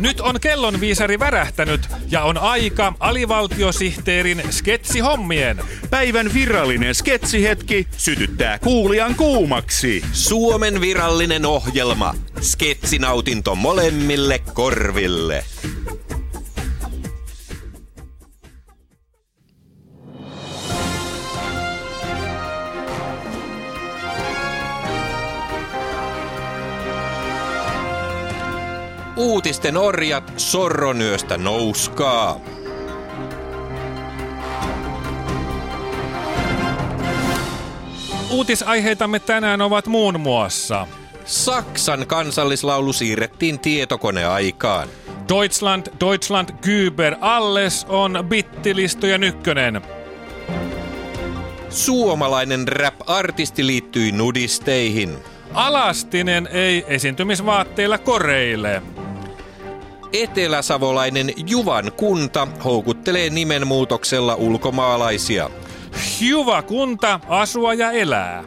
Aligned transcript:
Nyt 0.00 0.20
on 0.20 0.40
kellonviisari 0.40 1.18
värähtänyt 1.18 1.80
ja 2.10 2.22
on 2.22 2.38
aika 2.38 2.92
alivaltiosihteerin 3.00 4.42
sketsihommien. 4.50 5.60
Päivän 5.90 6.34
virallinen 6.34 6.94
sketsihetki 6.94 7.86
sytyttää 7.96 8.58
kuulijan 8.58 9.14
kuumaksi. 9.14 10.02
Suomen 10.12 10.80
virallinen 10.80 11.46
ohjelma. 11.46 12.14
Sketsinautinto 12.40 13.54
molemmille 13.54 14.40
korville. 14.54 15.44
Uutisten 29.16 29.76
orjat 29.76 30.32
sorronyöstä 30.36 31.38
nouskaa. 31.38 32.40
Uutisaiheitamme 38.30 39.18
tänään 39.18 39.60
ovat 39.60 39.86
muun 39.86 40.20
muassa 40.20 40.86
Saksan 41.24 42.06
kansallislaulu 42.06 42.92
siirrettiin 42.92 43.58
tietokoneaikaan. 43.58 44.88
Deutschland, 45.28 45.86
Deutschland, 46.00 46.48
Güber, 46.62 47.16
alles 47.20 47.86
on 47.88 48.24
bittilistojen 48.28 49.22
ykkönen. 49.22 49.82
Suomalainen 51.70 52.68
rap-artisti 52.68 53.66
liittyi 53.66 54.12
nudisteihin. 54.12 55.18
Alastinen 55.54 56.48
ei 56.52 56.84
esiintymisvaatteilla 56.88 57.98
koreille. 57.98 58.82
Eteläsavolainen 60.22 61.32
Juvan 61.46 61.92
kunta 61.92 62.48
houkuttelee 62.64 63.30
nimenmuutoksella 63.30 64.34
ulkomaalaisia. 64.34 65.50
Hyvä 66.20 66.62
kunta, 66.62 67.20
asua 67.28 67.74
ja 67.74 67.90
elää. 67.90 68.44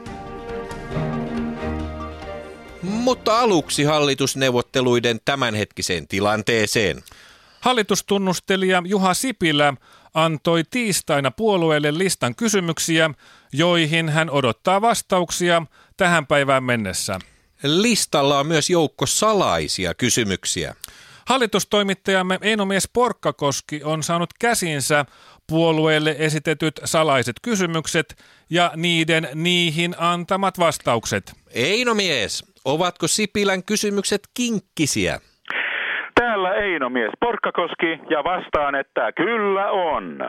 Mutta 2.81 3.39
aluksi 3.39 3.83
hallitusneuvotteluiden 3.83 5.19
tämänhetkiseen 5.25 6.07
tilanteeseen. 6.07 7.03
Hallitustunnustelija 7.59 8.83
Juha 8.85 9.13
Sipilä 9.13 9.73
antoi 10.13 10.63
tiistaina 10.69 11.31
puolueelle 11.31 11.97
listan 11.97 12.35
kysymyksiä, 12.35 13.09
joihin 13.53 14.09
hän 14.09 14.29
odottaa 14.29 14.81
vastauksia 14.81 15.61
tähän 15.97 16.27
päivään 16.27 16.63
mennessä. 16.63 17.19
Listalla 17.63 18.39
on 18.39 18.47
myös 18.47 18.69
joukko 18.69 19.05
salaisia 19.05 19.93
kysymyksiä. 19.93 20.75
Hallitustoimittajamme 21.29 22.37
Einomies 22.41 22.91
Porkkakoski 22.93 23.81
on 23.83 24.03
saanut 24.03 24.29
käsinsä 24.41 25.05
puolueelle 25.49 26.15
esitetyt 26.19 26.73
salaiset 26.83 27.35
kysymykset 27.43 28.05
ja 28.49 28.71
niiden 28.75 29.27
niihin 29.35 29.95
antamat 29.99 30.59
vastaukset. 30.59 31.23
Eino 31.55 31.93
mies, 31.93 32.53
ovatko 32.65 33.07
Sipilän 33.07 33.63
kysymykset 33.63 34.21
kinkkisiä? 34.37 35.13
Täällä 36.15 36.53
Einomies 36.53 37.11
Porkkakoski 37.19 37.99
ja 38.09 38.23
vastaan, 38.23 38.75
että 38.75 39.11
kyllä 39.11 39.71
on. 39.71 40.19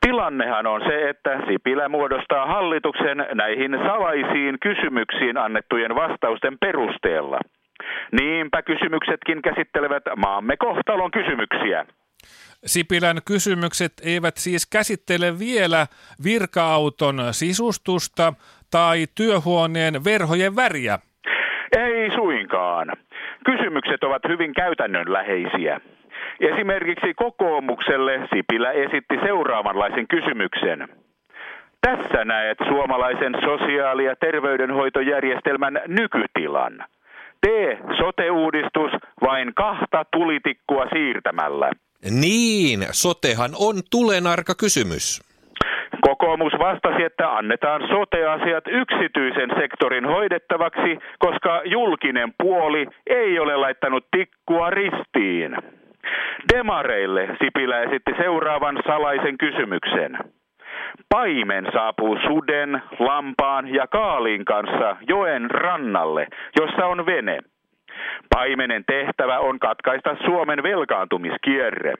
Tilannehan 0.00 0.66
on 0.66 0.80
se, 0.88 1.08
että 1.08 1.40
Sipilä 1.48 1.88
muodostaa 1.88 2.46
hallituksen 2.46 3.26
näihin 3.34 3.72
salaisiin 3.72 4.58
kysymyksiin 4.62 5.38
annettujen 5.38 5.94
vastausten 5.94 6.58
perusteella. 6.58 7.38
Niinpä 8.12 8.62
kysymyksetkin 8.62 9.42
käsittelevät 9.42 10.02
maamme 10.16 10.56
kohtalon 10.56 11.10
kysymyksiä. 11.10 11.86
Sipilän 12.64 13.16
kysymykset 13.26 13.92
eivät 14.04 14.36
siis 14.36 14.70
käsittele 14.70 15.38
vielä 15.38 15.86
virka-auton 16.24 17.18
sisustusta 17.30 18.32
tai 18.70 19.04
työhuoneen 19.16 19.94
verhojen 20.04 20.56
väriä. 20.56 20.98
Ei 21.78 22.10
suinkaan. 22.10 22.92
Kysymykset 23.44 24.04
ovat 24.04 24.22
hyvin 24.28 24.54
käytännönläheisiä. 24.54 25.80
Esimerkiksi 26.40 27.14
kokoomukselle 27.14 28.28
Sipilä 28.34 28.72
esitti 28.72 29.16
seuraavanlaisen 29.24 30.08
kysymyksen. 30.08 30.88
Tässä 31.80 32.24
näet 32.24 32.58
suomalaisen 32.68 33.34
sosiaali- 33.44 34.04
ja 34.04 34.16
terveydenhoitojärjestelmän 34.16 35.80
nykytilan. 35.86 36.84
Tee 37.40 37.78
sote-uudistus 37.98 38.92
vain 39.20 39.54
kahta 39.54 40.04
tulitikkua 40.12 40.86
siirtämällä. 40.92 41.70
Niin, 42.10 42.86
sotehan 42.90 43.50
on 43.58 43.74
tulenarka 43.90 44.54
kysymys. 44.54 45.28
Kokoomus 46.00 46.52
vastasi, 46.58 47.02
että 47.02 47.36
annetaan 47.36 47.82
sote-asiat 47.88 48.64
yksityisen 48.66 49.50
sektorin 49.60 50.06
hoidettavaksi, 50.06 50.98
koska 51.18 51.62
julkinen 51.64 52.32
puoli 52.42 52.86
ei 53.06 53.38
ole 53.38 53.56
laittanut 53.56 54.04
tikkua 54.10 54.70
ristiin. 54.70 55.56
Demareille 56.54 57.28
Sipilä 57.42 57.82
esitti 57.82 58.12
seuraavan 58.22 58.78
salaisen 58.86 59.38
kysymyksen. 59.38 60.18
Paimen 61.08 61.66
saapuu 61.72 62.18
suden, 62.26 62.82
lampaan 62.98 63.74
ja 63.74 63.86
kaalin 63.86 64.44
kanssa 64.44 64.96
joen 65.08 65.50
rannalle, 65.50 66.26
jossa 66.60 66.86
on 66.86 67.06
vene. 67.06 67.38
Paimenen 68.34 68.84
tehtävä 68.86 69.38
on 69.38 69.58
katkaista 69.58 70.16
Suomen 70.24 70.62
velkaantumiskierre. 70.62 71.94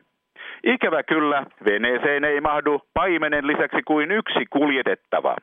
Ikävä 0.64 1.02
kyllä, 1.02 1.44
veneeseen 1.64 2.24
ei 2.24 2.40
mahdu 2.40 2.82
paimenen 2.94 3.46
lisäksi 3.46 3.82
kuin 3.86 4.10
yksi 4.10 4.46
kuljetettava. 4.50 5.36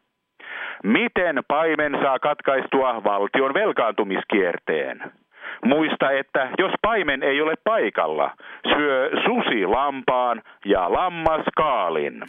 Miten 0.83 1.44
paimen 1.47 1.97
saa 2.03 2.19
katkaistua 2.19 3.03
valtion 3.03 3.53
velkaantumiskierteen? 3.53 5.12
Muista, 5.66 6.12
että 6.12 6.50
jos 6.57 6.72
paimen 6.81 7.23
ei 7.23 7.41
ole 7.41 7.53
paikalla, 7.63 8.31
syö 8.75 9.09
susi 9.25 9.66
lampaan 9.66 10.41
ja 10.66 10.91
lammas 10.91 11.45
kaalin. 11.56 12.23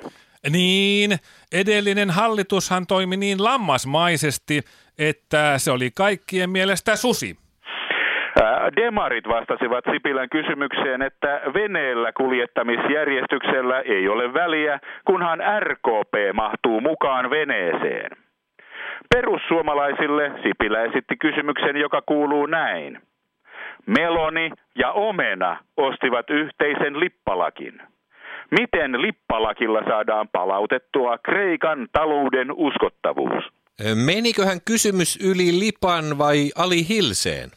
Niin, 0.50 1.10
edellinen 1.52 2.10
hallitushan 2.10 2.86
toimi 2.86 3.16
niin 3.16 3.44
lammasmaisesti, 3.44 4.60
että 4.98 5.58
se 5.58 5.70
oli 5.70 5.90
kaikkien 5.96 6.50
mielestä 6.50 6.96
susi. 6.96 7.36
Demarit 8.76 9.28
vastasivat 9.28 9.84
Sipilän 9.92 10.28
kysymykseen, 10.28 11.02
että 11.02 11.40
veneellä 11.54 12.12
kuljettamisjärjestyksellä 12.12 13.80
ei 13.80 14.08
ole 14.08 14.34
väliä, 14.34 14.80
kunhan 15.04 15.38
RKP 15.60 16.14
mahtuu 16.34 16.80
mukaan 16.80 17.30
veneeseen. 17.30 18.10
Perussuomalaisille 19.14 20.32
Sipilä 20.42 20.82
esitti 20.82 21.16
kysymyksen, 21.16 21.76
joka 21.76 22.02
kuuluu 22.02 22.46
näin. 22.46 23.00
Meloni 23.86 24.50
ja 24.78 24.92
Omena 24.92 25.58
ostivat 25.76 26.30
yhteisen 26.30 27.00
lippalakin. 27.00 27.82
Miten 28.50 29.02
lippalakilla 29.02 29.82
saadaan 29.88 30.28
palautettua 30.28 31.18
Kreikan 31.18 31.86
talouden 31.92 32.52
uskottavuus? 32.52 33.44
Meniköhän 34.06 34.60
kysymys 34.64 35.18
yli 35.30 35.60
lipan 35.60 36.18
vai 36.18 36.50
ali 36.56 36.88
hilseen? 36.88 37.50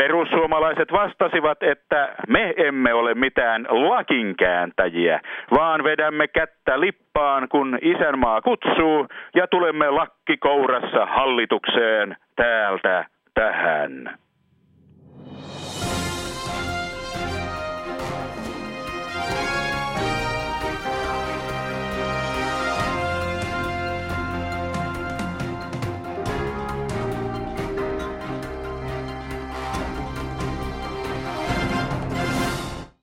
Perussuomalaiset 0.00 0.92
vastasivat, 0.92 1.62
että 1.62 2.14
me 2.28 2.54
emme 2.56 2.94
ole 2.94 3.14
mitään 3.14 3.66
lakinkääntäjiä, 3.70 5.20
vaan 5.50 5.84
vedämme 5.84 6.28
kättä 6.28 6.80
lippaan, 6.80 7.48
kun 7.48 7.78
isänmaa 7.82 8.40
kutsuu, 8.40 9.06
ja 9.34 9.46
tulemme 9.46 9.90
lakki 9.90 10.36
kourassa 10.36 11.06
hallitukseen 11.06 12.16
täältä 12.36 13.06
tähän. 13.34 14.18